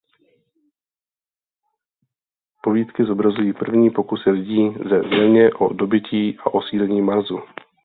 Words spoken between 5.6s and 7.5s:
dobytí a osídlení Marsu.